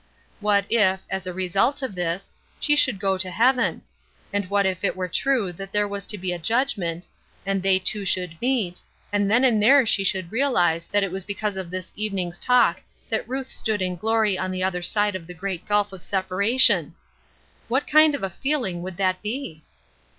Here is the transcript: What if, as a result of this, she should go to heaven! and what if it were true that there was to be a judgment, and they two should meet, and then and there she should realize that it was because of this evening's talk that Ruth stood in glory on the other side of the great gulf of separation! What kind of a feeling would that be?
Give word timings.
What 0.39 0.65
if, 0.67 1.01
as 1.11 1.27
a 1.27 1.31
result 1.31 1.83
of 1.83 1.93
this, 1.93 2.33
she 2.59 2.75
should 2.75 2.97
go 2.99 3.19
to 3.19 3.29
heaven! 3.29 3.83
and 4.33 4.49
what 4.49 4.65
if 4.65 4.83
it 4.83 4.95
were 4.95 5.07
true 5.07 5.51
that 5.53 5.71
there 5.71 5.87
was 5.87 6.07
to 6.07 6.17
be 6.17 6.33
a 6.33 6.39
judgment, 6.39 7.05
and 7.45 7.61
they 7.61 7.77
two 7.77 8.03
should 8.03 8.35
meet, 8.41 8.81
and 9.13 9.29
then 9.29 9.43
and 9.43 9.61
there 9.61 9.85
she 9.85 10.03
should 10.03 10.31
realize 10.31 10.87
that 10.87 11.03
it 11.03 11.11
was 11.11 11.23
because 11.23 11.55
of 11.55 11.69
this 11.69 11.93
evening's 11.95 12.39
talk 12.39 12.81
that 13.09 13.29
Ruth 13.29 13.51
stood 13.51 13.79
in 13.79 13.95
glory 13.95 14.39
on 14.39 14.49
the 14.49 14.63
other 14.63 14.81
side 14.81 15.15
of 15.15 15.27
the 15.27 15.35
great 15.35 15.67
gulf 15.67 15.93
of 15.93 16.03
separation! 16.03 16.95
What 17.67 17.85
kind 17.85 18.15
of 18.15 18.23
a 18.23 18.31
feeling 18.31 18.81
would 18.81 18.97
that 18.97 19.21
be? 19.21 19.61